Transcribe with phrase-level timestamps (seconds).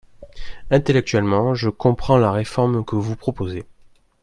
[0.71, 3.67] Intellectuellement, je comprends la réforme que vous proposez.